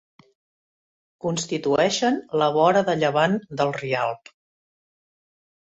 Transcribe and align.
Constitueixen 1.25 2.17
la 2.43 2.49
vora 2.57 2.83
de 2.89 2.97
llevant 3.03 3.39
del 3.61 3.75
Rialb. 3.81 4.37